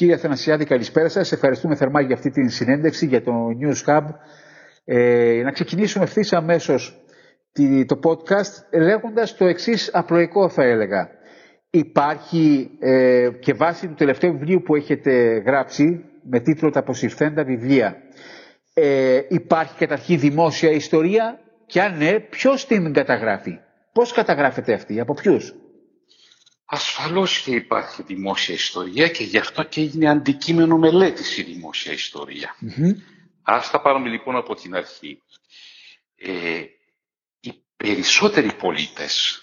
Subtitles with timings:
[0.00, 1.32] Κύριε Αθανασιάδη, καλησπέρα σας.
[1.32, 4.04] Ευχαριστούμε θερμά για αυτή την συνέντευξη για το News Hub.
[4.84, 7.04] Ε, να ξεκινήσουμε ευθύς αμέσως
[7.86, 11.08] το podcast λέγοντας το εξής απλοϊκό θα έλεγα.
[11.70, 17.96] Υπάρχει ε, και βάσει του τελευταίου βιβλίου που έχετε γράψει με τίτλο «Τα αποσυρθέντα βιβλία»
[18.74, 23.58] ε, υπάρχει καταρχήν δημόσια ιστορία και αν ναι, ποιος την καταγράφει;
[23.92, 25.54] Πώς καταγράφεται αυτή, από ποιους;
[26.72, 32.56] Ασφαλώς και υπάρχει δημόσια ιστορία και γι' αυτό και έγινε αντικείμενο μελέτης η δημόσια ιστορία.
[32.62, 32.94] Mm-hmm.
[33.42, 35.22] Ας τα πάρουμε λοιπόν από την αρχή.
[36.16, 36.64] Ε,
[37.40, 39.42] οι περισσότεροι πολίτες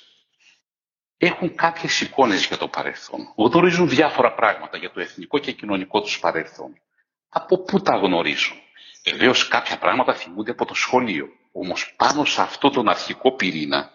[1.18, 3.34] έχουν κάποιες εικόνες για το παρελθόν.
[3.36, 6.82] Γνωρίζουν διάφορα πράγματα για το εθνικό και κοινωνικό τους παρελθόν.
[7.30, 8.58] Από πού τα γνωρίζουν;
[9.04, 11.28] Βεβαίως κάποια πράγματα θυμούνται από το σχολείο.
[11.52, 13.92] Όμως πάνω σε αυτό τον αρχικό πυρήνα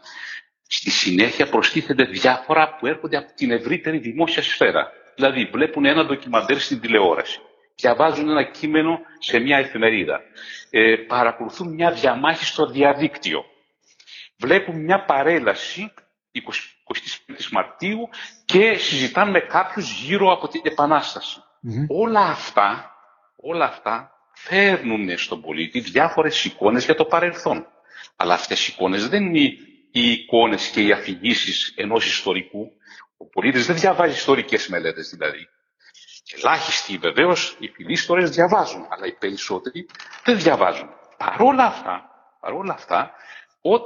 [0.74, 4.90] στη συνέχεια προστίθενται διάφορα που έρχονται από την ευρύτερη δημόσια σφαίρα.
[5.14, 7.40] Δηλαδή βλέπουν ένα ντοκιμαντέρ στην τηλεόραση,
[7.74, 10.20] διαβάζουν ένα κείμενο σε μια εφημερίδα,
[10.70, 13.44] ε, παρακολουθούν μια διαμάχη στο διαδίκτυο,
[14.38, 15.92] βλέπουν μια παρέλαση
[16.32, 18.08] 25 Μαρτίου
[18.44, 21.42] και συζητάνε με κάποιους γύρω από την Επανάσταση.
[21.88, 22.90] Όλα αυτά,
[23.36, 27.66] όλα αυτά φέρνουν στον πολίτη διάφορες εικόνες για το παρελθόν.
[28.16, 29.56] Αλλά αυτές οι εικόνες δεν είναι
[29.92, 32.72] οι εικόνες και οι αφηγήσεις ενός ιστορικού.
[33.16, 35.48] Ο πολίτης δεν διαβάζει ιστορικές μελέτες δηλαδή.
[36.36, 39.86] Ελάχιστοι βεβαίως οι φιλίστορες διαβάζουν, αλλά οι περισσότεροι
[40.24, 40.88] δεν διαβάζουν.
[41.16, 43.14] Παρόλα αυτά, παρόλα αυτά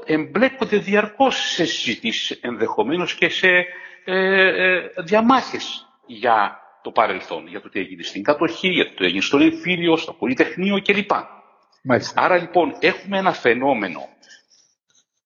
[0.04, 3.48] εμπλέκονται διαρκώς σε συζητήσεις, ενδεχομένως και σε
[4.04, 9.04] ε, ε, διαμάχες για το παρελθόν, για το τι έγινε στην κατοχή, για το τι
[9.04, 11.10] έγινε στο εμφύλιο, στο πολυτεχνείο κλπ.
[12.14, 14.08] Άρα λοιπόν έχουμε ένα φαινόμενο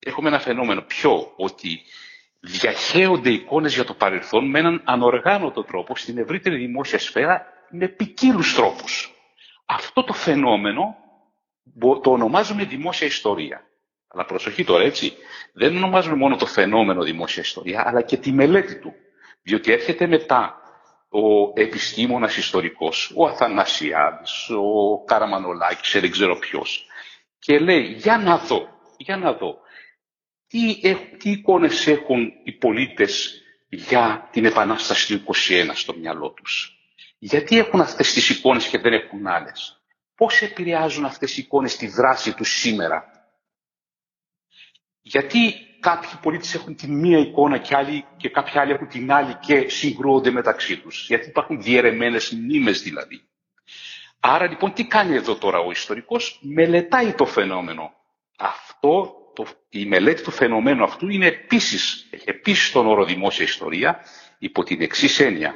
[0.01, 1.83] έχουμε ένα φαινόμενο πιο ότι
[2.41, 8.55] διαχέονται εικόνες για το παρελθόν με έναν ανοργάνωτο τρόπο στην ευρύτερη δημόσια σφαίρα με ποικίλους
[8.55, 9.15] τρόπους.
[9.67, 10.97] Αυτό το φαινόμενο
[12.03, 13.65] το ονομάζουμε δημόσια ιστορία.
[14.09, 15.13] Αλλά προσοχή τώρα έτσι,
[15.53, 18.95] δεν ονομάζουμε μόνο το φαινόμενο δημόσια ιστορία, αλλά και τη μελέτη του.
[19.43, 20.55] Διότι έρχεται μετά
[21.09, 26.87] ο επιστήμονας ιστορικός, ο Αθανασιάδης, ο Καραμανολάκης, δεν ξέρω ποιος,
[27.39, 29.59] και λέει, για να δω, για να δω,
[30.51, 30.81] τι,
[31.19, 36.77] τι εικόνες έχουν οι πολίτες για την Επανάσταση του 21 στο μυαλό τους;
[37.19, 39.83] Γιατί έχουν αυτές τις εικόνες και δεν έχουν άλλες;
[40.15, 43.05] Πώς επηρεάζουν αυτές οι εικόνες τη δράση τους σήμερα;
[45.01, 49.35] Γιατί κάποιοι πολίτες έχουν τη μία εικόνα και, άλλοι, και κάποιοι άλλοι έχουν την άλλη
[49.35, 51.07] και συγκρούονται μεταξύ τους.
[51.07, 53.23] Γιατί υπάρχουν διαιρεμένες μνήμες δηλαδή.
[54.21, 57.93] Άρα λοιπόν τι κάνει εδώ τώρα ο ιστορικός; Μελετάει το φαινόμενο.
[58.39, 64.01] Αυτό το, η μελέτη του φαινομένου αυτού είναι επίσης, έχει επίσης τον όρο δημόσια ιστορία
[64.39, 65.55] υπό την εξής έννοια.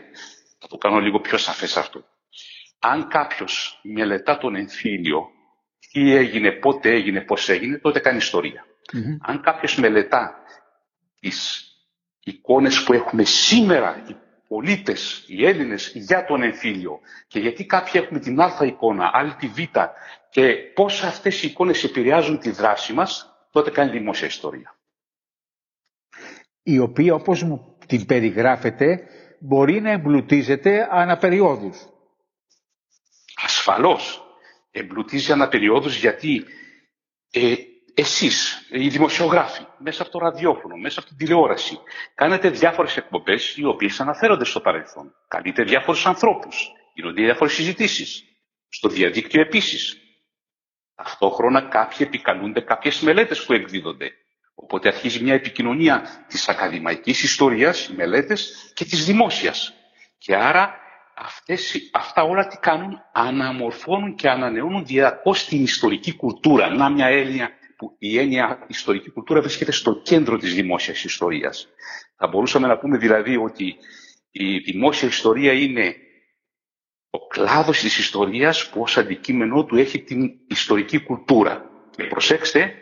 [0.59, 2.05] Θα το κάνω λίγο πιο σαφές αυτό.
[2.79, 5.29] Αν κάποιος μελετά τον εμφύλιο,
[5.93, 8.21] τι έγινε, πότε έγινε, πώς έγινε, τότε κάνει
[9.21, 10.35] Αν κάποιος μελετά
[11.21, 11.65] τις
[12.25, 14.17] εικόνες που έχουμε σήμερα οι
[14.49, 19.47] πολίτες, οι Έλληνες για τον εμφύλιο και γιατί κάποιοι έχουμε την α εικόνα, άλλη τη
[19.47, 19.59] β
[20.31, 24.77] και πώς αυτές οι εικόνες επηρεάζουν τη δράση μας, τότε κάνει δημόσια ιστορία.
[26.63, 29.07] Η οποία όπως μου την περιγράφεται
[29.41, 31.87] μπορεί να εμπλουτίζεται αναπεριόδους.
[33.45, 34.23] Ασφαλώς.
[34.71, 36.45] Εμπλουτίζει αναπεριόδους γιατί
[37.31, 37.55] ε,
[37.95, 41.79] εσείς, οι δημοσιογράφοι, μέσα από το ραδιόφωνο, μέσα από την τηλεόραση,
[42.15, 45.15] κάνετε διάφορες εκπομπές οι οποίες αναφέρονται στο παρελθόν.
[45.29, 48.25] Καλείτε διάφορους ανθρώπους, γίνονται διάφορες συζητήσεις.
[48.69, 50.04] Στο διαδίκτυο επίσης.
[50.95, 54.13] Ταυτόχρονα κάποιοι επικαλούνται κάποιες μελέτες που εκδίδονται.
[54.55, 59.75] Οπότε αρχίζει μια επικοινωνία της ακαδημαϊκής ιστορίας, οι μελέτες, και της δημόσιας.
[60.19, 60.75] Και άρα
[61.15, 66.69] αυτές, αυτά όλα τι κάνουν, αναμορφώνουν και ανανεώνουν διαρκώς την ιστορική κουλτούρα.
[66.69, 71.69] Να μια έννοια που η έννοια ιστορική κουλτούρα βρίσκεται στο κέντρο της δημόσιας ιστορίας.
[72.17, 73.77] Θα μπορούσαμε να πούμε δηλαδή ότι
[74.31, 75.97] η δημόσια ιστορία είναι
[77.15, 81.71] ο κλάδος της ιστορίας που ως αντικείμενό του έχει την ιστορική κουλτούρα.
[81.97, 82.75] Και προσέξτε,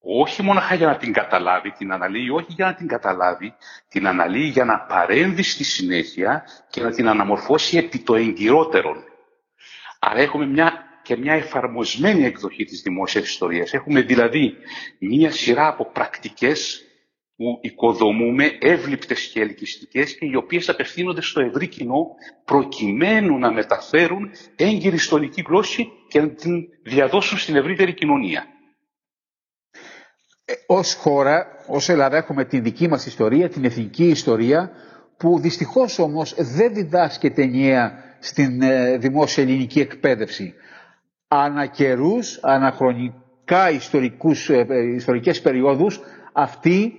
[0.00, 3.54] όχι μόνο για να την καταλάβει, την αναλύει όχι για να την καταλάβει,
[3.88, 9.04] την αναλύει για να παρέμβει στη συνέχεια και να την αναμορφώσει επί το εγκυρότερον.
[9.98, 13.72] Άρα έχουμε μια, και μια εφαρμοσμένη εκδοχή της δημόσιας ιστορίας.
[13.72, 14.56] Έχουμε δηλαδή
[14.98, 16.84] μια σειρά από πρακτικές
[17.40, 22.06] που οικοδομούμε εύληπτες και ελκυστικές και οι οποίες απευθύνονται στο ευρύ κοινό
[22.44, 28.46] προκειμένου να μεταφέρουν έγκυρη ιστορική γλώσση και να την διαδώσουν στην ευρύτερη κοινωνία.
[30.44, 34.70] Ε, ως χώρα, ως Ελλάδα έχουμε την δική μας ιστορία, την εθνική ιστορία
[35.16, 40.54] που δυστυχώς όμως δεν διδάσκεται ενιαία στην ε, δημόσια ελληνική εκπαίδευση.
[41.28, 46.00] Ανακερούς, αναχρονικά ιστορικούς, ε, ιστορικές περιόδους
[46.32, 46.94] αυτή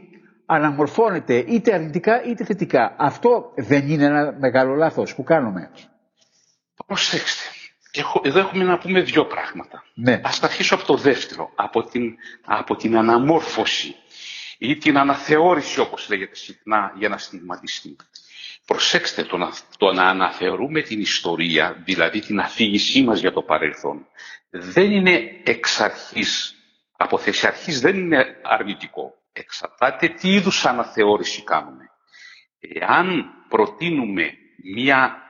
[0.53, 2.95] αναμορφώνεται είτε αρνητικά είτε θετικά.
[2.97, 5.71] Αυτό δεν είναι ένα μεγάλο λάθος που κάνουμε.
[6.85, 7.43] Προσέξτε.
[7.91, 9.83] Έχω, εδώ έχουμε να πούμε δύο πράγματα.
[9.93, 10.21] Ναι.
[10.23, 12.15] Ας αρχίσω από το δεύτερο, από την,
[12.45, 13.95] από την αναμόρφωση
[14.57, 17.95] ή την αναθεώρηση όπως λέγεται συχνά για να στιγματιστεί.
[18.65, 24.07] Προσέξτε το να, το να αναθεωρούμε την ιστορία, δηλαδή την αφήγησή μας για το παρελθόν,
[24.49, 26.55] δεν είναι εξ αρχής,
[26.97, 29.20] από θέση αρχής δεν είναι αρνητικό.
[29.33, 31.85] Εξαρτάται τι είδους αναθεώρηση κάνουμε.
[32.59, 34.33] Εάν προτείνουμε
[34.75, 35.21] μία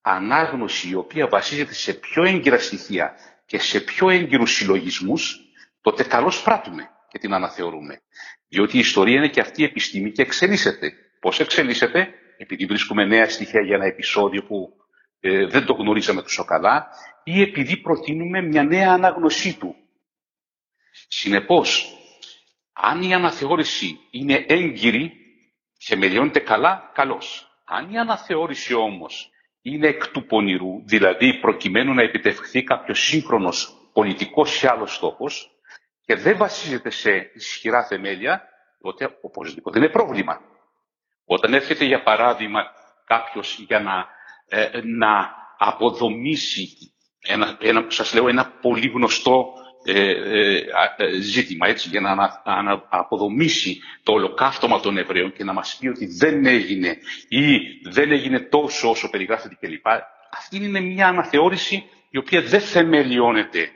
[0.00, 3.14] ανάγνωση η οποία βασίζεται σε πιο έγκυρα στοιχεία
[3.46, 5.36] και σε πιο έγκυρους συλλογισμούς,
[5.80, 8.00] τότε καλώς πράττουμε και την αναθεωρούμε.
[8.48, 10.92] Διότι η ιστορία είναι και αυτή η επιστήμη και εξελίσσεται.
[11.20, 14.72] Πώς εξελίσσεται, επειδή βρίσκουμε νέα στοιχεία για ένα επεισόδιο που
[15.20, 16.88] ε, δεν το γνωρίζαμε τόσο καλά,
[17.24, 19.74] ή επειδή προτείνουμε μια νέα ανάγνωσή του.
[21.08, 21.95] Συνεπώς,
[22.78, 25.12] αν η αναθεώρηση είναι έγκυρη,
[25.78, 27.50] θεμελιώνεται καλά, καλώς.
[27.64, 29.30] Αν η αναθεώρηση όμως
[29.62, 35.50] είναι εκ του πονηρού, δηλαδή προκειμένου να επιτευχθεί κάποιος σύγχρονος πολιτικός ή άλλος στόχος
[36.04, 38.42] και δεν βασίζεται σε ισχυρά θεμέλια,
[38.80, 40.40] τότε οπωσδήποτε είναι πρόβλημα.
[41.24, 42.62] Όταν έρχεται για παράδειγμα
[43.04, 44.06] κάποιος για να,
[44.48, 46.68] ε, να αποδομήσει
[47.18, 49.65] ένα, ένα, σας λέω, ένα πολύ γνωστό ε, ε, ε,
[51.20, 52.14] ζήτημα, έτσι, για να,
[52.62, 56.98] να, αποδομήσει το ολοκαύτωμα των Εβραίων και να μας πει ότι δεν έγινε
[57.28, 59.86] ή δεν έγινε τόσο όσο περιγράφεται κλπ.
[60.30, 63.70] Αυτή είναι μια αναθεώρηση η οποία δεν θεμελιώνεται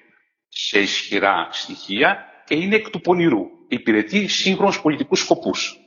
[0.48, 3.46] σε ισχυρά στοιχεία και είναι εκ του πονηρού.
[3.68, 5.80] Υπηρετεί σύγχρονους πολιτικούς σκοπούς.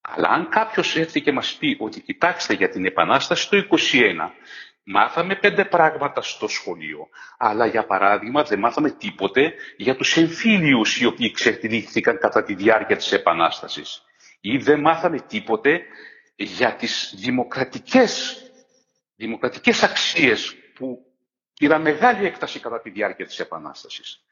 [0.00, 4.30] Αλλά αν κάποιος έρθει και μας πει ότι κοιτάξτε για την Επανάσταση το 21
[4.86, 7.08] Μάθαμε πέντε πράγματα στο σχολείο,
[7.38, 12.96] αλλά για παράδειγμα δεν μάθαμε τίποτε για τους εμφύλιους οι οποίοι εξελίχθηκαν κατά τη διάρκεια
[12.96, 14.02] της Επανάστασης.
[14.40, 15.82] Ή δεν μάθαμε τίποτε
[16.36, 18.42] για τις δημοκρατικές,
[19.16, 20.98] δημοκρατικές αξίες που
[21.58, 24.24] πήραν μεγάλη έκταση κατά τη διάρκεια της Επανάστασης.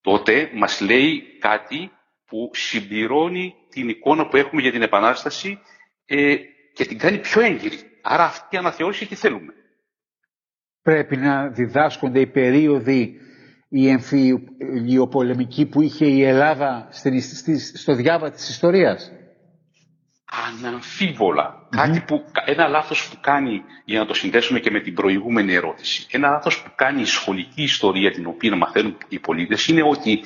[0.00, 1.90] Τότε μας λέει κάτι
[2.26, 5.60] που συμπληρώνει την εικόνα που έχουμε για την Επανάσταση
[6.06, 6.36] ε,
[6.72, 7.78] και την κάνει πιο έγκυρη.
[8.02, 9.54] Άρα αυτή η αναθεώρηση τι θέλουμε;
[10.86, 13.20] Πρέπει να διδάσκονται οι περίοδοι
[13.68, 16.88] η εμφυλιοπολεμική που είχε η Ελλάδα
[17.74, 19.12] στο διάβα της ιστορίας;
[21.70, 26.06] Κάτι που, ένα λάθος που κάνει, για να το συνδέσουμε και με την προηγούμενη ερώτηση,
[26.10, 30.20] ένα λάθος που κάνει η σχολική ιστορία την οποία μαθαίνουν οι πολίτες είναι ότι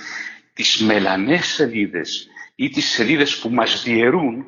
[0.53, 4.47] τις μελανές σελίδες ή τις σελίδες που μας διαιρούν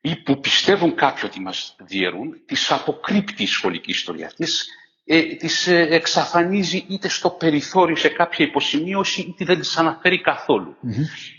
[0.00, 4.32] ή που πιστεύουν κάποιοι ότι μας διαιρούν, τις αποκρύπτει η σχολική ιστορία.
[4.36, 4.68] Τις
[5.04, 10.20] ε, τις ε, εξαφανίζει είτε στο περιθώριο σε κάποια υποσημείωση είτε δεν τις αναφέρει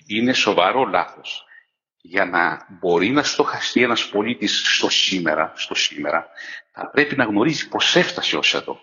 [0.07, 1.45] Είναι σοβαρό λάθος.
[2.01, 6.27] Για να μπορεί να στοχαστεί ένας πολίτης στο σήμερα, στο σήμερα
[6.71, 8.79] θα πρέπει να γνωρίζει πώς έφτασε ως εδώ.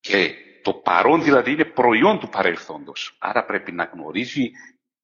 [0.00, 3.16] Και το παρόν δηλαδή είναι προϊόν του παρελθόντος.
[3.18, 4.50] Άρα πρέπει να γνωρίζει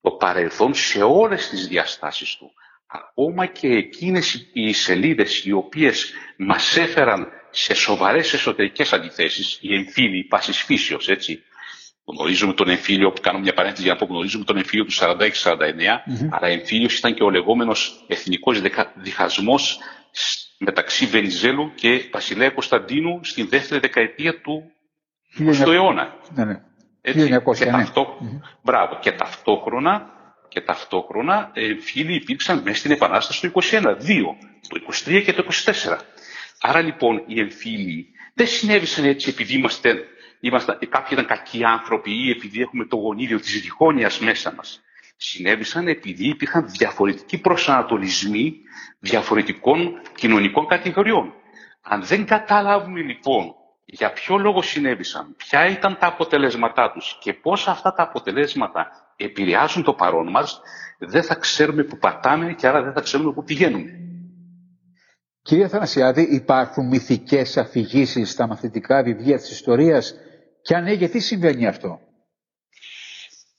[0.00, 2.52] το παρελθόν σε όλες τις διαστάσεις του.
[2.86, 10.24] Ακόμα και εκείνες οι σελίδες οι οποίες μας έφεραν σε σοβαρές εσωτερικές αντιθέσεις, οι εμφύλοι
[10.24, 11.42] πάσης φύσεως, έτσι.
[12.04, 15.00] Γνωρίζουμε τον εμφύλιο, που κάνω μια παρένθεση για να πω, γνωρίζουμε τον εμφύλιο του 46-49,
[15.00, 16.28] mm-hmm.
[16.30, 18.60] αλλά εμφύλιος ήταν και ο λεγόμενος εθνικός
[18.94, 19.78] διχασμός
[20.58, 24.62] μεταξύ Βενιζέλου και Βασιλέα Κωνσταντίνου στην δεύτερη δεκαετία του
[25.38, 26.14] 20ου αιώνα.
[26.34, 26.60] Ναι, ναι.
[27.00, 27.70] Έτσι, 1900, και, ναι.
[27.70, 28.18] ταυτό...
[28.20, 28.40] mm-hmm.
[28.62, 28.98] Μπράβο.
[29.00, 30.10] και ταυτόχρονα,
[30.48, 34.36] και ταυτόχρονα εμφύλοι υπήρξαν μέσα στην Επανάσταση του 21, δύο,
[34.68, 35.98] το 23 και το 24.
[36.66, 40.04] Άρα λοιπόν οι εμφύλοι δεν συνέβησαν έτσι επειδή είμαστε,
[40.40, 44.80] είμαστε, κάποιοι ήταν κακοί άνθρωποι ή επειδή έχουμε το γονίδιο της διχόνοιας μέσα μας.
[45.16, 48.54] Συνέβησαν επειδή υπήρχαν διαφορετικοί προσανατολισμοί
[48.98, 51.32] διαφορετικών κοινωνικών κατηγοριών.
[51.82, 53.54] Αν δεν καταλάβουμε λοιπόν
[53.84, 59.82] για ποιο λόγο συνέβησαν, ποια ήταν τα αποτελέσματά τους και πώς αυτά τα αποτελέσματα επηρεάζουν
[59.82, 60.60] το παρόν μας,
[60.98, 64.03] δεν θα ξέρουμε που πατάμε και άρα δεν θα ξέρουμε που πηγαίνουμε.
[65.44, 70.14] Κύριε Θανασιάδη, υπάρχουν μυθικές αφηγήσεις στα μαθητικά βιβλία της ιστορίας;
[70.62, 72.00] Και αν ναι, γιατί συμβαίνει αυτό;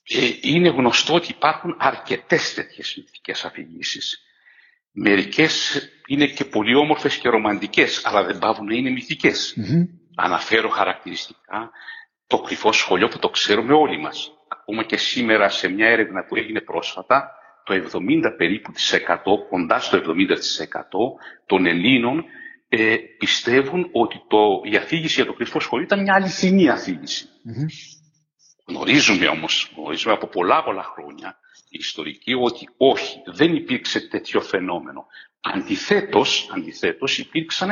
[0.03, 4.19] Ε, είναι γνωστό ότι υπάρχουν αρκετές τέτοιες μυθικές αφηγήσεις.
[4.91, 9.55] Μερικές είναι και πολύ όμορφες και ρομαντικές, αλλά δεν πάβουν να είναι μυθικές.
[10.15, 11.71] Αναφέρω χαρακτηριστικά
[12.27, 14.31] το κρυφό σχολείο που το ξέρουμε όλοι μας.
[14.47, 17.31] Ακόμα και σήμερα σε μια έρευνα που έγινε πρόσφατα,
[17.65, 19.17] το 70 περίπου της 100,
[19.49, 20.03] κοντά στο 70%
[21.45, 22.25] των Ελλήνων
[22.69, 27.25] ε, πιστεύουν ότι το, η αφήγηση για το κρυφό σχολείο ήταν μια αληθινή αφήγηση.
[27.25, 27.65] Mm-hmm.
[28.67, 35.05] Γνωρίζουμε όμως, γνωρίζουμε από πολλά πολλά χρόνια οι ιστορικοί ότι όχι, δεν υπήρξε τέτοιο φαινόμενο.
[35.41, 37.69] Αντιθέτως, αντιθέτως υπήρξαν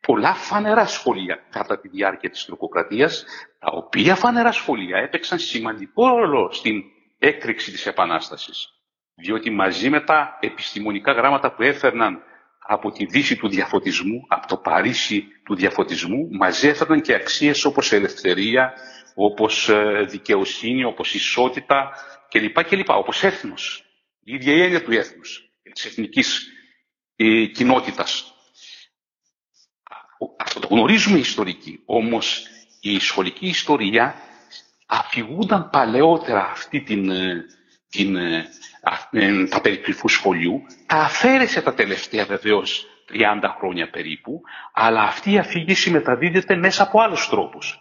[0.00, 3.24] πολλά φανερά σχολεία κατά τη διάρκεια της τροκοκρατίας,
[3.58, 6.82] τα οποία φανερά σχολεία έπαιξαν σημαντικό ρόλο στην
[7.18, 8.81] έκρηξη της Επανάστασης.
[9.22, 12.22] Διότι μαζί με τα επιστημονικά γράμματα που έφερναν
[12.58, 17.92] από τη δύση του διαφωτισμού, από το Παρίσι του διαφωτισμού, μαζί έφερναν και αξίες όπως
[17.92, 18.72] ελευθερία,
[19.14, 21.90] όπως ε, δικαιοσύνη, όπως ισότητα
[22.28, 22.64] κλπ.
[22.64, 22.88] κλπ.
[22.90, 23.84] Όπως έθνος.
[24.24, 26.48] Η ίδια η έννοια του έθνους, της εθνικής
[27.16, 28.34] ε, κοινότητας.
[30.38, 31.82] Αυτό το γνωρίζουμε ιστορική.
[31.84, 32.46] Όμως
[32.80, 34.14] η σχολική ιστορία
[34.86, 37.44] αφηγούνταν παλαιότερα αυτή την, ε,
[37.92, 38.48] την, ε,
[39.10, 44.40] ε, τα περί σχολείου, τα αφαίρεσε τα τελευταία βεβαίως 30 χρόνια περίπου,
[44.72, 47.76] αλλά αυτή η αφήγηση μεταδίδεται μέσα από άλλους τρόπους.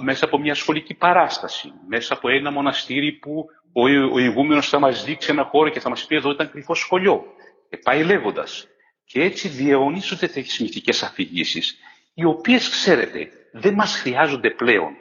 [0.00, 3.82] Μέσα από μια σχολική παράσταση, μέσα από ένα μοναστήρι που ο,
[4.12, 7.24] ο ηγούμενος θα μας δείξει ένα χώρο και θα μας πει εδώ ήταν κρυφό σχολείο.
[7.68, 8.66] Και πάει λέγοντας.
[9.04, 11.78] Και έτσι διαιωνίζονται τέτοιες μυθικές αφηγήσεις,
[12.14, 14.92] οι οποίες, ξέρετε, δεν μας χρειάζονται πλέον.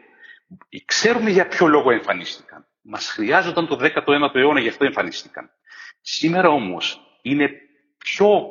[0.86, 2.66] Ξέρουμε για ποιο λόγο εμφανίστηκαν.
[2.82, 5.50] Μας χρειάζονταν το 19ο αιώνα, γι' αυτό εμφανίστηκαν.
[6.02, 7.50] Σήμερα όμως είναι
[7.98, 8.42] πιο,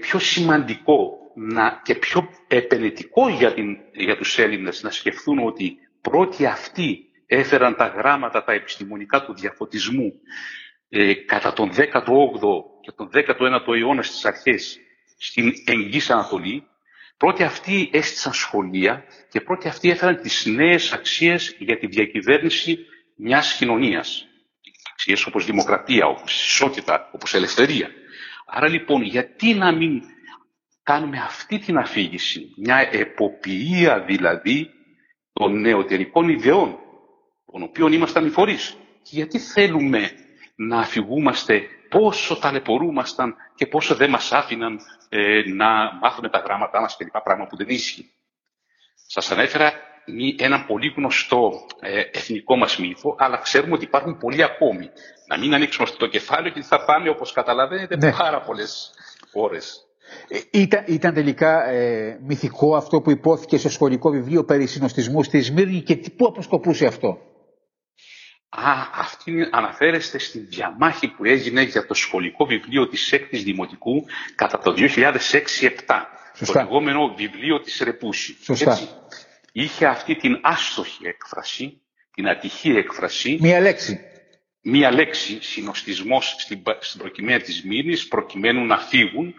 [0.00, 6.46] πιο σημαντικό να, και πιο επενετικό για, την, για τους Έλληνες να σκεφτούν ότι πρώτοι
[6.46, 10.12] αυτοί έφεραν τα γράμματα, τα επιστημονικά του διαφωτισμού
[10.88, 14.78] ε, κατά τον 18ο και τον 19ο αιώνα στις αρχές
[15.18, 16.64] στην Εγγύς Ανατολή
[17.20, 22.78] Πρώτοι αυτοί έστησαν σχολεία και πρώτοι αυτοί έφεραν τις νέες αξίες για τη διακυβέρνηση
[23.22, 24.26] μιας κοινωνίας.
[24.92, 27.90] Αξίες όπως δημοκρατία, όπως ισότητα, όπως ελευθερία.
[28.46, 30.02] Άρα λοιπόν γιατί να μην
[30.82, 34.70] κάνουμε αυτή την αφήγηση, μια εποποιία δηλαδή
[35.32, 36.78] των νεωτερικών ιδεών,
[37.52, 38.76] των οποίων ήμασταν οι φορείς.
[39.02, 40.10] Και γιατί θέλουμε
[40.54, 46.96] να αφηγούμαστε πόσο ταλαιπωρούμασταν και πόσο δεν μας άφηναν ε, να μάθουμε τα γράμματά μας
[46.96, 48.04] και λοιπά πράγμα που δεν ίσχυε.
[49.06, 49.72] Σας ανέφερα
[50.36, 54.90] ένα πολύ γνωστό ε, εθνικό μας μύθο, αλλά ξέρουμε ότι υπάρχουν πολλοί ακόμη.
[55.26, 58.12] Να μην ανοίξουμε αυτό το κεφάλαιο και θα πάμε, όπως καταλαβαίνετε, ναι.
[58.12, 58.90] πάρα πολλές
[59.32, 59.84] ώρες.
[60.28, 65.40] Ε, ήταν, ήταν τελικά ε, μυθικό αυτό που υπόθηκε στο σχολικό βιβλίο περί συνοστισμού στη
[65.40, 67.18] Σμύρνη και πού αποσκοπούσε αυτό;
[68.52, 74.04] Α, αυτή αναφέρεστε στη διαμάχη που έγινε για το σχολικό βιβλίο της έκτης Δημοτικού
[74.34, 74.86] κατά το 2006-2007.
[76.46, 78.36] Το λεγόμενο βιβλίο της Ρεπούσης.
[78.42, 78.70] Σωστά.
[78.70, 78.88] Έτσι,
[79.52, 81.80] είχε αυτή την άστοχη έκφραση,
[82.14, 83.38] την ατυχή έκφραση.
[83.40, 84.00] Μία λέξη.
[84.62, 89.34] Μία λέξη, συνοστισμός στην, στην προκειμένη της Μήνης, προκειμένου να φύγουν.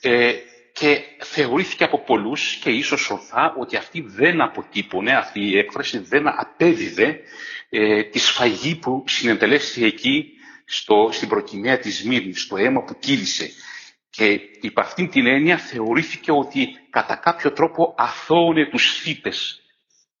[0.00, 0.32] Ε,
[0.72, 6.28] και θεωρήθηκε από πολλούς και ίσως ορθά ότι αυτή δεν αποτύπωνε, αυτή η έκφραση δεν
[6.28, 7.20] απέδιδε
[7.68, 10.32] ε, τη σφαγή που συνετελέσει εκεί
[10.64, 13.50] στο, στην προκυμαία της Μύρνης, στο αίμα που κύλησε.
[14.16, 19.60] Και υπ' αυτήν την έννοια θεωρήθηκε ότι κατά κάποιο τρόπο αθώωνε τους θύτες,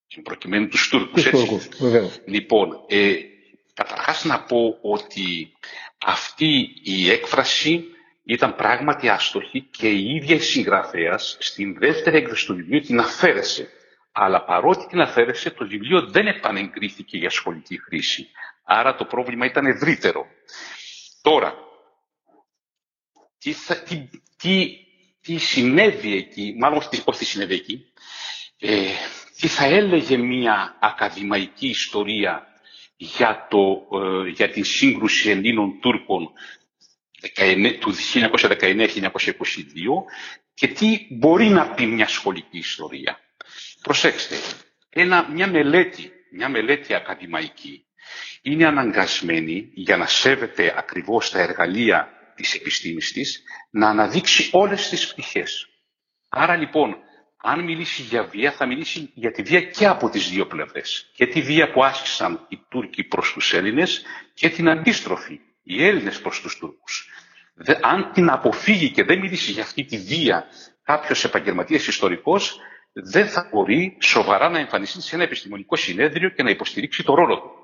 [0.06, 1.70] στην προκειμένου τους Τούρκους, έτσι.
[2.26, 3.14] λοιπόν, ε,
[3.74, 5.52] καταρχάς να πω ότι
[6.04, 7.84] αυτή η έκφραση
[8.24, 13.68] ήταν πράγματι άστοχη και η ίδια η συγγραφέας στην δεύτερη έκδοση του βιβλίου την αφαίρεσε.
[14.12, 18.28] Αλλά παρότι την αφαίρεσε, το βιβλίο δεν επανεγκρίθηκε για σχολική χρήση.
[18.64, 20.26] Άρα το πρόβλημα ήταν ευρύτερο.
[21.22, 21.54] Τώρα,
[23.42, 24.76] τι, θα, τι, τι,
[25.22, 27.84] τι συνέβη εκεί, μάλλον όχι τι συνέβη εκεί,
[28.58, 28.86] ε,
[29.40, 32.46] τι θα έλεγε μια ακαδημαϊκή ιστορία
[32.96, 33.88] για, το,
[34.24, 36.30] ε, για την σύγκρουση Ελλήνων-Τούρκων
[37.80, 39.10] του 1919-1922
[40.54, 43.18] και τι μπορεί να πει μια σχολική ιστορία.
[43.82, 44.36] Προσέξτε,
[44.90, 47.84] ένα, μια, μελέτη, μια μελέτη ακαδημαϊκή
[48.42, 55.12] είναι αναγκασμένη για να σέβεται ακριβώς τα εργαλεία της επιστήμης της να αναδείξει όλες τις
[55.12, 55.68] πτυχές.
[56.28, 56.96] Άρα λοιπόν,
[57.36, 61.10] αν μιλήσει για βία, θα μιλήσει για τη βία και από τις δύο πλευρές.
[61.14, 66.20] Και τη βία που άσκησαν οι Τούρκοι προς τους Έλληνες και την αντίστροφη, οι Έλληνες
[66.20, 67.08] προς τους Τούρκους.
[67.82, 70.46] αν την αποφύγει και δεν μιλήσει για αυτή τη βία
[70.82, 72.58] κάποιος επαγγελματίας ιστορικός,
[72.92, 77.40] δεν θα μπορεί σοβαρά να εμφανιστεί σε ένα επιστημονικό συνέδριο και να υποστηρίξει το ρόλο
[77.40, 77.61] του.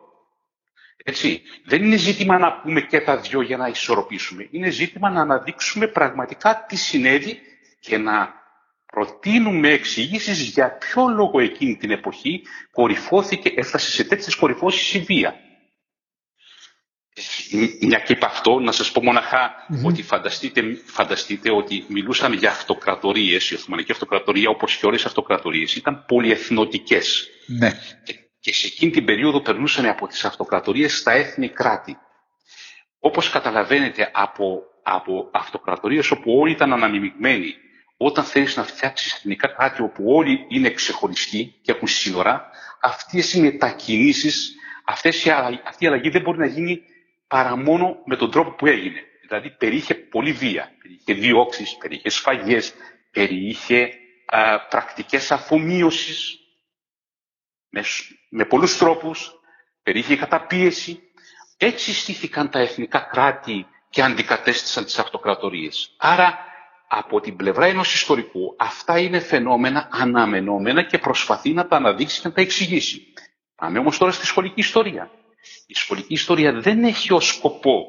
[1.05, 1.43] Έτσι.
[1.65, 4.49] Δεν είναι ζήτημα να πούμε και τα δυο για να ισορροπήσουμε.
[4.51, 7.41] Είναι ζήτημα να αναδείξουμε πραγματικά τι συνέβη
[7.81, 8.39] και να
[8.93, 15.35] προτείνουμε εξηγήσεις για ποιο λόγο εκείνη την εποχή κορυφώθηκε, έφτασε σε τέτοιες κορυφώσεις η βία.
[17.81, 23.51] μια και είπα αυτό, να σας πω μοναχα ότι φανταστείτε, φανταστείτε ότι μιλούσαμε για αυτοκρατορίες,
[23.51, 27.29] η Οθωμανική Αυτοκρατορία όπως και όλες οι αυτοκρατορίες ήταν πολυεθνοτικές.
[27.47, 27.71] Ναι.
[28.05, 31.99] Και, και σε εκείνη την περίοδο περνούσαν από τις αυτοκρατορίες στα έθνη κράτη.
[32.99, 37.55] Όπως καταλαβαίνετε από, από αυτοκρατορίες όπου όλοι ήταν αναμειγμένοι,
[37.97, 42.51] όταν θέλεις να φτιάξεις εθνικά κράτη όπου όλοι είναι ξεχωριστοί και έχουν σύνορα,
[42.81, 45.31] αυτές οι μετακινήσεις, αυτές η,
[45.65, 46.83] αυτή η αλλαγή δεν μπορεί να γίνει
[47.27, 49.03] παρά μόνο με τον τρόπο που έγινε.
[49.21, 52.75] Δηλαδή περιείχε πολύ βία, περιείχε διώξεις, περιείχε σφαγές,
[53.11, 53.91] περιείχε
[54.27, 56.39] α, πρακτικές αφομοίωσης
[58.29, 59.33] με, με πολλούς τρόπους,
[59.83, 61.03] περιείχε καταπίεση.
[61.57, 65.95] Έτσι στήθηκαν τα εθνικά κράτη και αντικατέστησαν τις αυτοκρατορίες.
[65.97, 66.39] Άρα
[66.89, 72.29] από την πλευρά ενός ιστορικού αυτά είναι φαινόμενα αναμενόμενα και προσπαθεί να τα αναδείξει και
[72.29, 73.13] να τα εξηγήσει.
[73.55, 75.11] Πάμε όμως τώρα στη σχολική ιστορία.
[75.67, 77.85] Η σχολική ιστορία δεν έχει ως σκοπό,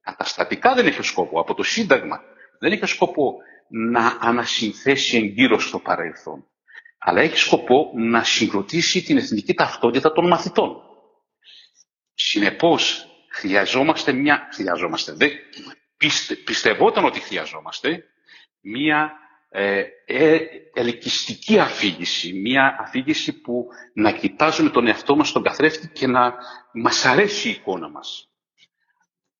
[0.00, 2.20] καταστατικά δεν έχει ως σκοπό, από το Σύνταγμα
[2.58, 3.34] δεν έχει ως σκοπό
[3.68, 6.46] να ανασυνθέσει εγκύρως στο παρελθόν,
[7.00, 10.82] αλλά έχει σκοπό να συγκροτήσει την εθνική ταυτότητα των μαθητών.
[12.14, 15.30] Συνεπώς, χρειαζόμαστε μια, χρειαζόμαστε, δεν,
[15.96, 18.04] πιστε, πιστευόταν ότι χρειαζόμαστε
[18.60, 19.12] μια
[19.48, 20.38] ε, ε,
[20.74, 26.34] ελκυστική αφήγηση, μια αφήγηση που να κοιτάζουμε τον εαυτό μας στον καθρέφτη και να
[26.72, 28.29] μας αρέσει η εικόνα μας.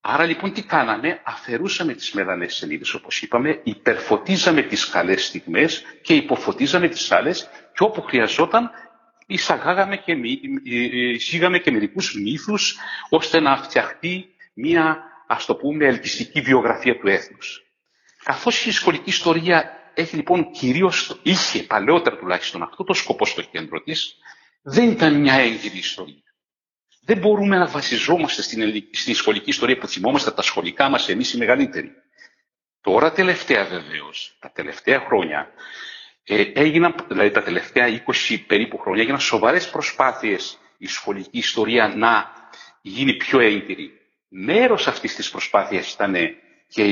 [0.00, 6.14] Άρα λοιπόν τι κάναμε, αφαιρούσαμε τις μεδανές σελίδες όπως είπαμε, υπερφωτίζαμε τις καλές στιγμές και
[6.14, 8.70] υποφωτίζαμε τις άλλες και όπου χρειαζόταν
[9.26, 10.12] εισαγάγαμε και,
[11.12, 12.76] εισήγαμε και μερικούς μύθους
[13.08, 17.64] ώστε να φτιαχτεί μια ας το πούμε ελκυστική βιογραφία του έθνους.
[18.24, 23.82] Καθώς η σχολική ιστορία έχει λοιπόν κυρίως, είχε παλαιότερα τουλάχιστον αυτό το σκοπό στο κέντρο
[23.82, 24.16] της,
[24.62, 26.29] δεν ήταν μια έγκυρη ιστορία.
[27.00, 31.38] Δεν μπορούμε να βασιζόμαστε στην, στην σχολική ιστορία που θυμόμαστε τα σχολικά μας εμείς οι
[31.38, 31.92] μεγαλύτεροι.
[32.80, 35.50] Τώρα τελευταία βεβαίως, τα τελευταία χρόνια,
[36.24, 42.32] ε, έγιναν, δηλαδή τα τελευταία 20 περίπου χρόνια, έγιναν σοβαρές προσπάθειες η σχολική ιστορία να
[42.82, 43.90] γίνει πιο έγκυρη.
[44.28, 46.16] Μέρος αυτής της προσπάθειας ήταν
[46.68, 46.84] και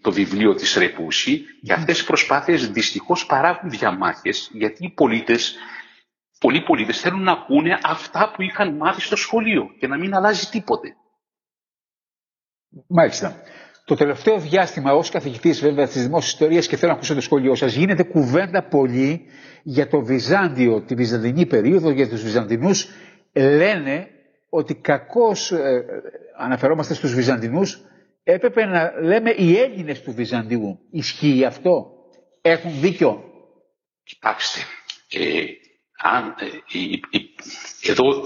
[0.00, 5.56] το βιβλίο της Ρεπούση και αυτές οι προσπάθειες δυστυχώς παράγουν διαμάχες γιατί οι πολίτες,
[6.38, 10.46] πολλοί πολίτες θέλουν να ακούνε αυτά που είχαν μάθει στο σχολείο και να μην αλλάζει
[10.48, 10.96] τίποτε.
[12.86, 13.42] Μάλιστα.
[13.84, 17.54] Το τελευταίο διάστημα, ως καθηγητής βέβαια της δημόσιας ιστορίας και θέλω να ακούσω το σχολείο
[17.54, 19.26] σας, γίνεται κουβέντα πολύ
[19.62, 22.88] για το Βυζάντιο, τη Βυζαντινή περίοδο, για τους Βυζαντινούς.
[23.32, 24.08] Λένε
[24.48, 25.84] ότι κακώς, ε,
[26.36, 27.80] αναφερόμαστε στους Βυζαντινούς,
[28.22, 30.78] έπρεπε να λέμε οι Έλληνες του Βυζαντίου.
[30.90, 31.90] Ισχύει αυτό;
[32.40, 33.24] Έχουν δίκιο;
[34.02, 34.60] Κοιτάξτε,
[35.10, 35.44] ε,
[35.96, 38.24] αν, ε, εδώ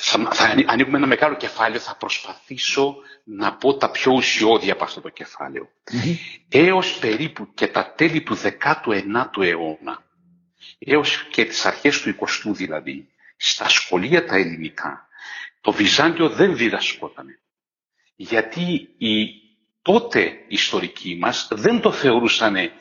[0.00, 5.00] θα, θα ανοίγουμε ένα μεγάλο κεφάλαιο, θα προσπαθήσω να πω τα πιο ουσιώδη από αυτό
[5.00, 5.68] το κεφάλαιο.
[5.92, 6.16] Mm-hmm.
[6.48, 10.02] Έως περίπου και τα τέλη του 19ου αιώνα,
[10.78, 15.08] έως και τις αρχές του 20ου δηλαδή, στα σχολεία τα ελληνικά,
[15.60, 17.38] το Βυζάντιο δεν διδασκότανε
[18.16, 19.26] γιατί οι
[19.82, 22.72] τότε ιστορικοί μας δεν το θεωρούσαν ε,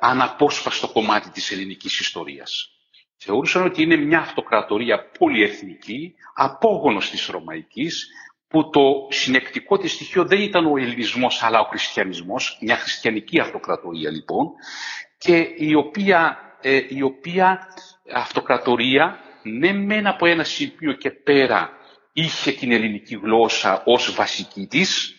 [0.00, 2.70] αναπόσπαστο κομμάτι της ελληνικής ιστορίας.
[3.16, 8.08] Θεωρούσαν ότι είναι μια αυτοκρατορία πολυεθνική, απόγονος της Ρωμαϊκής,
[8.48, 14.10] που το συνεκτικό της στοιχείο δεν ήταν ο ελληνισμός αλλά ο χριστιανισμός, μια χριστιανική αυτοκρατορία
[14.10, 14.46] λοιπόν,
[15.18, 17.68] και η οποία, ε, η οποία
[18.14, 21.70] αυτοκρατορία ναι μεν από ένα σημείο και πέρα
[22.12, 25.14] είχε την ελληνική γλώσσα ως βασική της,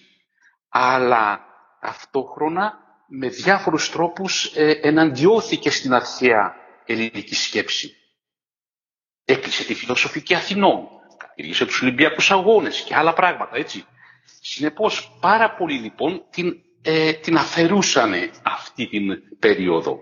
[0.69, 1.45] αλλά
[1.79, 6.55] ταυτόχρονα με διάφορους τρόπους ε, εναντιώθηκε στην αρχαία
[6.93, 7.95] ελληνική σκέψη.
[9.25, 13.85] Έκλεισε τη φιλοσοφική Αθηνών, κατηργήσε τους Ολυμπιακούς Αγώνες και άλλα πράγματα, έτσι.
[14.41, 19.99] Συνεπώς, πάρα πολλοί λοιπόν την, ε, την αφαιρούσαν αυτή την περιοδο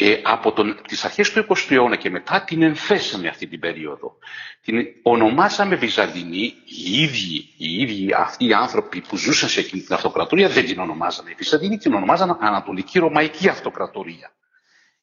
[0.00, 4.16] ε, από τον, τις αρχές του 20ου αιώνα και μετά την ενθέσαμε αυτή την περίοδο.
[4.62, 9.94] Την ονομάσαμε Βυζαντινή, οι ίδιοι, οι ίδιοι αυτοί οι άνθρωποι που ζούσαν σε εκείνη την
[9.94, 14.32] αυτοκρατορία δεν την ονομάζανε Βυζαντινή, την ονομάζανε Ανατολική Ρωμαϊκή Αυτοκρατορία.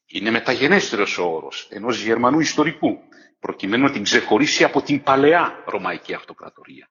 [0.08, 2.98] Είναι μεταγενέστερος ο όρος ενός Γερμανού ιστορικού,
[3.39, 6.89] προκειμένου να την ξεχωρίσει από την παλαιά Ρωμαϊκή Αυτοκρατορία.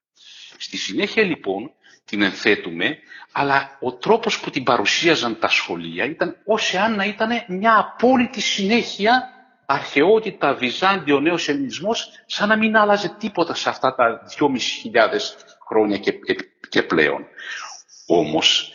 [0.57, 1.71] Στη συνέχεια λοιπόν
[2.05, 2.97] την ενθέτουμε,
[3.31, 8.41] αλλά ο τρόπος που την παρουσίαζαν τα σχολεία ήταν ως εάν να ήταν μια απόλυτη
[8.41, 9.29] συνέχεια
[9.65, 14.47] αρχαιότητα, Βυζάντιο, νέος ελληνισμός, σαν να μην άλλαζε τίποτα σε αυτά τα 2.500
[15.67, 16.13] χρόνια και,
[16.69, 17.25] και πλέον.
[18.07, 18.74] Όμως,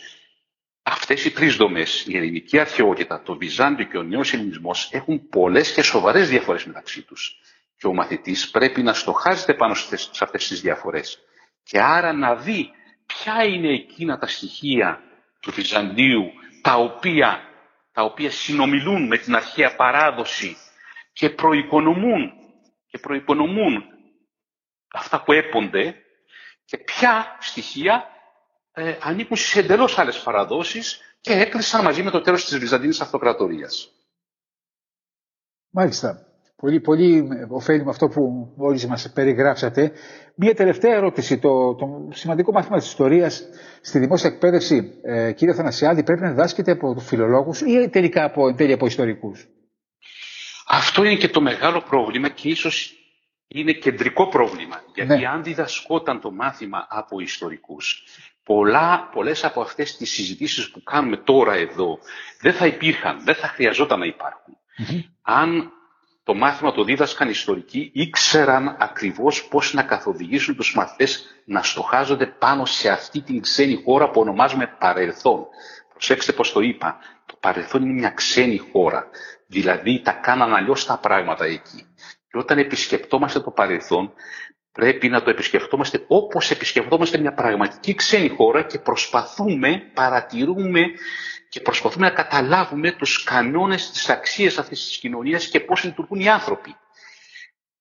[0.91, 5.73] αυτές οι τρεις δομές, η ελληνική αρχαιότητα, το Βυζάντιο και ο νέος ελληνισμός, έχουν πολλές
[5.73, 7.41] και σοβαρές διαφορές μεταξύ τους.
[7.77, 11.19] Και ο μαθητής πρέπει να στοχάζεται πάνω σε αυτές τις διαφορές
[11.63, 12.71] και άρα να δει
[13.07, 15.03] ποια είναι εκείνα τα στοιχεία
[15.41, 16.31] του Βυζαντίου
[16.63, 17.41] τα οποία,
[17.93, 20.57] τα οποία συνομιλούν με την αρχαία παράδοση
[21.13, 22.33] και προοικονομούν,
[22.87, 23.85] και προοικονομούν
[24.93, 25.95] αυτά που έπονται
[26.65, 28.09] και ποια στοιχεία
[28.73, 33.93] ε, ανήκουν στις εντελώς άλλες παραδόσεις και έκλεισαν μαζί με το τέλος της Βυζαντίνης Αυτοκρατορίας.
[35.71, 36.25] Μάλιστα.
[36.57, 39.93] Πολύ, πολύ ωφέλιμο αυτό που όλοι μας περιγράψατε.
[40.35, 41.39] Μία τελευταία ερώτηση.
[41.39, 43.43] Το, το σημαντικό μάθημα της ιστορίας
[43.81, 48.57] στη δημόσια εκπαίδευση, ε, κύριε Θανασιάδη, πρέπει να διδάσκεται από φιλολόγους ή τελικά από, εν
[48.57, 49.47] τέλει από ιστορικούς;
[50.69, 52.95] Αυτό είναι και το μεγάλο πρόβλημα και ίσως
[53.49, 54.83] είναι κεντρικό πρόβλημα.
[54.95, 55.27] Γιατί ναι.
[55.27, 58.05] αν διδασκόταν το μάθημα από ιστορικούς,
[58.51, 61.99] πολλά, πολλές από αυτές τις συζητήσεις που κάνουμε τώρα εδώ
[62.41, 64.57] δεν θα υπήρχαν, δεν θα χρειαζόταν να υπαρχουν
[65.23, 65.73] Αν
[66.25, 72.65] το μάθημα το δίδασκαν ιστορικοί, ήξεραν ακριβώς πώς να καθοδηγήσουν τους μαθητές να στοχάζονται πάνω
[72.65, 75.47] σε αυτή την ξένη χώρα που ονομάζουμε παρελθόν.
[75.93, 76.99] Προσέξτε πώς το είπα.
[77.27, 79.09] Το παρελθόν είναι μια ξένη χώρα.
[79.47, 81.87] Δηλαδή τα κάναν αλλιώς τα πράγματα εκεί.
[82.31, 84.13] Και όταν επισκεπτόμαστε το παρελθόν,
[84.73, 90.83] πρέπει να το επισκεφτόμαστε όπως επισκεφτόμαστε μια πραγματική ξένη χώρα και προσπαθούμε, παρατηρούμε
[91.49, 96.29] και προσπαθούμε να καταλάβουμε τους κανόνες, της αξίας αυτής της κοινωνίας και πώς λειτουργούν οι
[96.29, 96.77] άνθρωποι.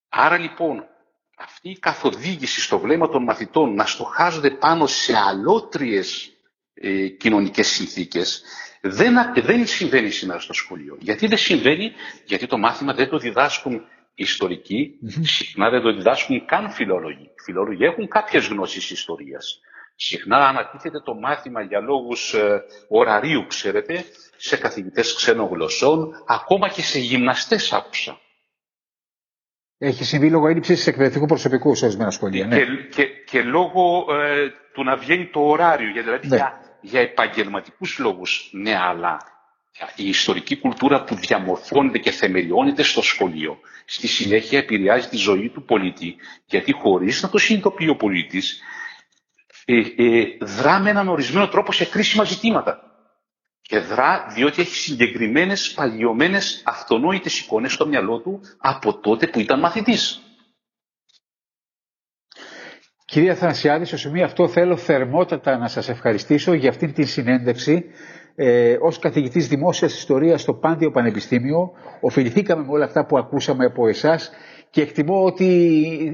[0.10, 0.86] Άρα λοιπόν,
[1.38, 6.32] αυτή η καθοδήγηση στο βλέμμα των μαθητών να στοχάζονται πάνω σε αλότριες
[6.74, 8.44] ε, κοινωνικές συνθήκες
[8.82, 10.98] δεν, δεν συμβαίνει σήμερα στο σχολείο.
[11.00, 11.92] Γιατί δεν συμβαίνει,
[12.26, 13.86] γιατί το μάθημα δεν το διδάσκουν
[14.24, 17.24] ιστορικοί, συχνά δεν το διδάσκουν καν φιλόλογοι.
[17.24, 19.60] Οι φιλόλογοι έχουν κάποιες γνώσεις ιστορίας.
[19.96, 24.06] Συχνά ανατίθεται το μάθημα για λόγους ε, ωραρίου, ξέρετε,
[24.38, 28.20] σε καθηγητές ξένων γλωσσών, ακόμα και σε γυμναστές άκουσα.
[29.78, 32.46] Έχει συμβεί λόγω έλλειψης εκπαιδευτικού προσωπικού σε ορισμένα σχολεία.
[32.46, 32.58] Ναι.
[32.58, 35.94] Και, και, και λόγω ε, του να βγαίνει το ωράριο.
[35.94, 36.36] Δηλαδή ναι.
[36.36, 39.18] για, για επαγγελματικούς λόγους, ναι, αλλά
[39.96, 45.64] η ιστορική κουλτούρα που διαμορφώνεται και θεμελιώνεται στο σχολείο, στη συνέχεια επηρεάζει τη ζωή του
[45.64, 46.16] πολίτη,
[46.46, 48.62] γιατί χωρίς να το συνειδητοποιεί ο πολίτης,
[49.66, 52.84] ε, ε, δρά με έναν ορισμένο τρόπο σε κρίσιμα ζητήματα.
[53.62, 59.60] Και δρά διότι έχει συγκεκριμένες παλιωμένες αυτονόητες εικόνες στο μυαλό του από τότε που ήταν
[59.60, 60.22] μαθητής.
[63.06, 67.86] Κυρία Θανασιάδη, στο σημείο αυτό θέλω θερμότατα να σας ευχαριστήσω για αυτή την συνέντευξη
[68.42, 71.72] ε, ως καθηγητής δημόσιας ιστορίας στο Πάντιο Πανεπιστήμιο.
[72.02, 74.32] Οφειληθήκαμε με όλα αυτά που ακούσαμε από εσάς
[74.70, 75.46] και εκτιμώ ότι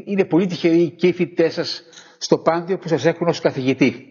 [0.06, 1.84] είναι πολύ τυχεροί και οι φοιτητές σας
[2.18, 4.08] στο Πάντιο που σας έχουν ως καθηγητή.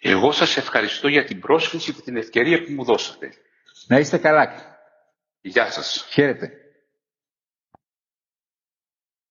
[0.00, 3.32] Εγώ σας ευχαριστώ για την πρόσκληση και την ευκαιρία που μου δώσατε.
[3.86, 4.52] Να είστε καλά.
[5.40, 6.06] Γεια σας.
[6.10, 6.50] Χαίρετε.